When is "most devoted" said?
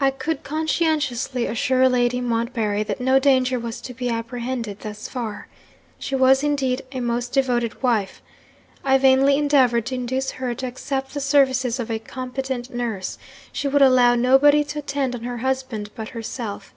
6.98-7.80